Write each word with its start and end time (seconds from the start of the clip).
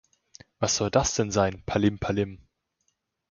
Was 0.57 0.77
soll 0.77 0.89
das 0.89 1.13
denn 1.13 1.29
sein, 1.29 1.61
"Palim 1.67 1.99
Palim"? 1.99 2.39